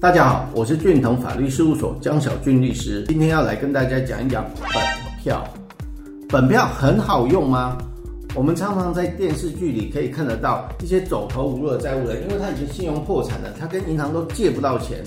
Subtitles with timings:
[0.00, 4.70] 大家好，我是俊腾法律事务所江小俊律师，今天要来跟大家讲一讲本
[5.20, 5.44] 票。
[6.28, 7.76] 本票很好用吗？
[8.36, 15.02] 我们常常在电视剧里可以看得到一些走投无路的债务人，因为他已经信用破产了，他跟银行都借不到钱。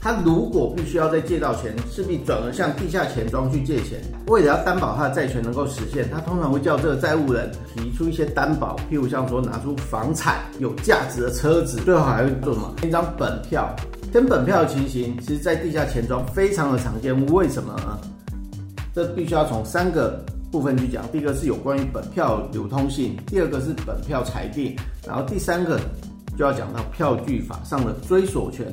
[0.00, 4.00] 他如果必须要再借到钱，势必转而向地下钱庄去借钱。
[4.28, 12.72] 为了要担保他的债权能够实现，他通常会叫这个债务人提出一些担保，譬如像说拿出房产、有价值的车子，最后还会做什么？
[12.84, 13.74] 一张本票。
[14.12, 17.14] 跟本票的情形，其实在地下钱庄非常的常见。
[17.26, 17.98] 为什么呢？
[18.94, 21.06] 这必须要从三个部分去讲。
[21.12, 24.74] 第一个是有关于本票流通性，第二个是本票裁定，
[25.06, 25.78] 然后第三个
[26.38, 28.66] 就要讲到票据法上的追索权。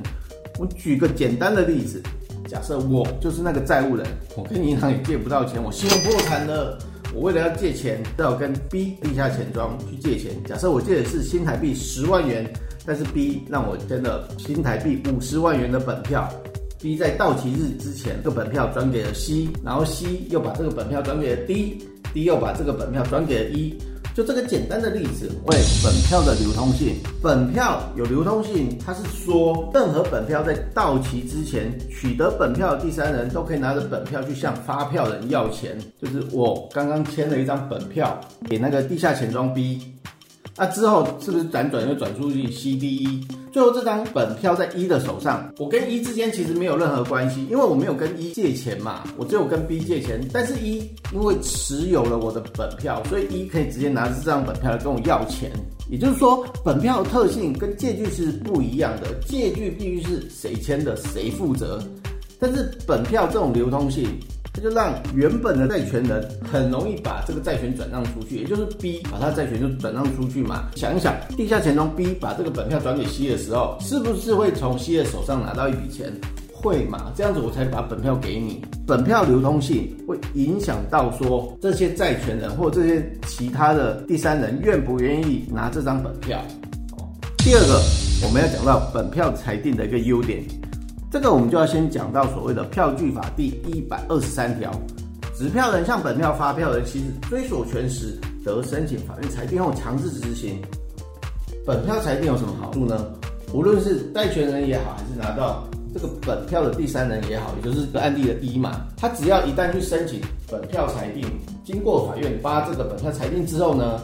[0.60, 2.02] 我举个简单的例子，
[2.48, 4.06] 假设我就是那个债务人，
[4.38, 6.78] 我跟银行也借不到钱，我信用破产了，
[7.14, 10.32] 我为了要借钱，都要跟 B 地下钱庄去借钱。
[10.46, 12.52] 假设我借的是新台币十万元，
[12.86, 16.28] 但是 B 让我签了新台币五十万元的本票
[16.82, 23.78] ，B 在到期日之前，这个本票转给了 C，然后 C 又把这个本票转给了 D，D 又把这个本票转给了 E。
[24.14, 35.78] 就这个简单的例子，为本票的流通性，本票有流通性，它是说任何本票在到期之前取得本票的第三人都可以拿着本票去向发票人要钱。
[36.00, 39.82] 就是我刚刚签了一张本票给那个地下钱庄 B。
[40.56, 43.28] 那之后是不是辗转又转出去 C D E？
[43.54, 50.20] 最后这张本票在一的手上，我跟一之间其实没有任何关系，因为我没有跟一借钱嘛，我只有跟 B 借钱。
[50.34, 50.78] 但是一
[51.14, 55.52] 因为持有了我的本票，所以一可以直接拿着这张本票来跟我要钱。
[55.88, 61.80] 也就是说，本票的特性跟借据是不一样的，借据必须是谁签的谁负责，
[62.40, 64.10] 但是本票这种流通性。
[64.54, 70.70] 这就让原本的债权人很容易把这个债权转让出去，也就是 B 把他的债权就转让出去嘛。
[70.76, 76.14] 想一想，地下钱庄 B 把这个本票转给 C 的时候，是不是会从 C 的手上拿到一笔钱？
[76.52, 77.12] 会嘛？
[77.14, 78.64] 这样子我才把本票给你。
[78.88, 86.40] 本票流通性会影响到说这些债权人或这些其他的第三人愿不愿意拿这张本票。
[87.40, 87.82] 第二个，
[88.26, 90.42] 我们要讲到本票裁定的一个优点。
[91.14, 94.72] 这个我们就要先讲到所谓的票据法第一百二十三条，
[95.38, 100.60] 持票人向本票发票人，其实追索权时得申请法院裁定后强制执行。
[101.68, 103.14] 本票裁定有什么好处呢？
[103.54, 105.64] 无论是债权人也好，还是拿到
[105.94, 110.20] 这个本票的第三人也好，也就是个案例的一嘛，他只要一旦去申请
[110.50, 111.24] 本票裁定，
[111.64, 114.02] 经过法院发这个本票裁定之后呢，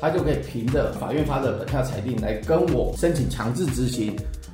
[0.00, 4.12] 他就可以凭着法院发的本票裁定来跟我申请强制执行。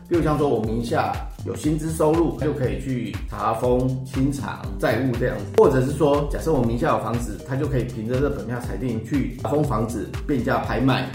[0.08, 1.12] 比如像说我名下
[1.46, 11.08] 有薪资收入，就可以去查封清偿债务这样；或者是说，假设我名下有房子，他就可以凭着这本票裁定去查封房子，变价拍卖。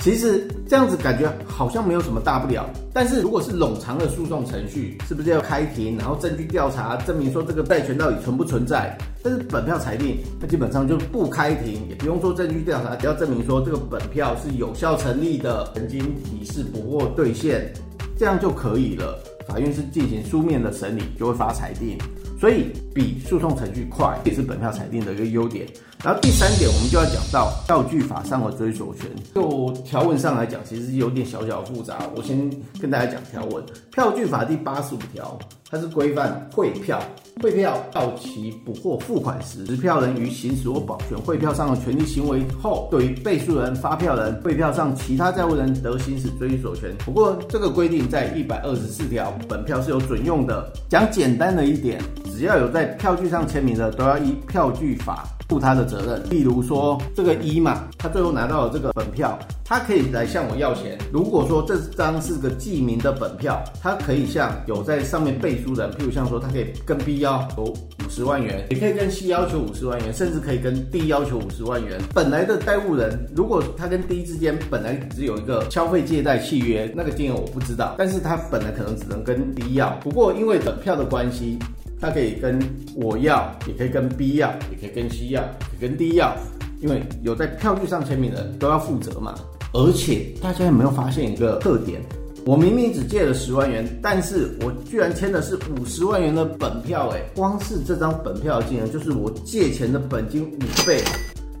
[0.00, 8.96] 其实这样子感觉好像没有什么大不了，但是如果是冗长的诉讼程序，是不是要开庭，然后证据调查，证明说这个债权到底存不存在？
[9.22, 17.70] 但是本票裁定，那基本上就不开庭，也不用做证据调查，只要证明说这个本票是有效成立的，曾经提示不获兑现，
[18.18, 19.22] 这样就可以了。
[19.46, 21.98] 法院是进行书面的审理，就会发裁定。
[22.40, 25.66] 所以比诉讼程序快，也是本票裁定的一个优点。
[26.02, 29.06] 然后第三点，我们就要讲到票据法上的追索权。
[29.34, 31.98] 就条文上来讲，其实有点小小复杂。
[32.16, 32.50] 我先
[32.80, 33.62] 跟大家讲条文。
[33.92, 35.38] 票据法第八十五条，
[35.70, 36.98] 它是规范汇票。
[37.42, 46.94] 汇票到期不获付款时，持票人于行使或保全汇票上的权利行为后，对于被诉人、发票人、汇票上其他债务人得行使追索权。
[47.04, 50.72] 不过这个规定在一百二十四条，本票是有准用的。
[50.88, 52.00] 讲简单的一点。
[52.40, 56.22] 只要有在票据上签名的，都要依票据法负他的责任。
[56.30, 60.96] 例如说，这个一嘛，他最后拿到了这个本票，他可以来向我要钱。
[61.12, 72.00] 如果说这张是个记名的本票，他可以向有在上面背书的，譬如像说，他可以跟 B 要求五十万元，也可以跟 C 要求五十万元，甚至可以跟 D 要求五十万元。
[72.14, 79.90] 本来的债务人，如果他跟 D 之间本来只有一个消费借贷契约，那个金额我不知道，但是他本来可能只能跟 D 要。
[80.02, 81.58] 不过因为本票的关系。
[82.00, 82.58] 他可以跟
[82.94, 86.34] 我要，也可以跟 B 要，也可以跟 C 要，也跟 D 要，
[86.80, 89.34] 因为有在票据上签名的都要负责嘛。
[89.72, 92.00] 而且大家有没有发现一个特点？
[92.46, 101.02] 我明明只借了十万元，但是我居然签的是五十万元的本票，诶，光是这张本票的金额就是我借钱的本金五倍。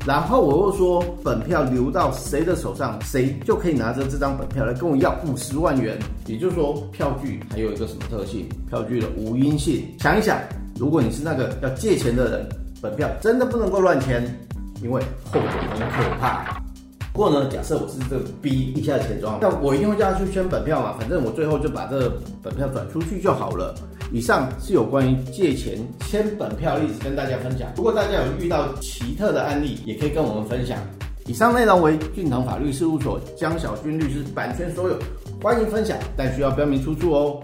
[0.06, 5.98] 然后我又说，本票流到谁的手上，谁就可以拿着这张本票来跟我要五十万元。
[6.26, 8.48] 也就是说，票据还有一个什么特性？
[8.68, 9.84] 票据的无因性。
[9.98, 10.38] 想一想，
[10.78, 12.48] 如果你是那个要借钱的人，
[12.80, 14.24] 本票真的不能够乱签，
[14.82, 15.42] 因为后果
[15.74, 16.62] 很可怕。
[17.12, 22.12] 不过呢，假设我是这个 B 一下钱庄，那我一定会叫他去签本票嘛，反正我最后就把这个
[22.42, 23.74] 本票转出去就好了。
[24.12, 27.68] 以上是有关于借钱签本票例子跟大家分享。
[27.76, 30.78] 如果大家有遇到奇特的案例，也可以跟我们分享。
[31.26, 34.98] 以上内容为俊腾法律事务所江小军律师版权所有，
[35.40, 37.40] 欢迎分享，但需要标明出处哦。